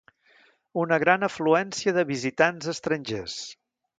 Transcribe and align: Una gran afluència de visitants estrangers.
Una 0.83 0.97
gran 1.03 1.25
afluència 1.27 1.95
de 1.99 2.05
visitants 2.13 2.73
estrangers. 2.75 3.39